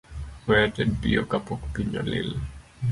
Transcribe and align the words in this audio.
We 0.45 0.53
ated 0.63 0.89
piyo 1.01 1.21
kapok 1.31 1.61
piny 1.73 1.91
olil 2.01 2.29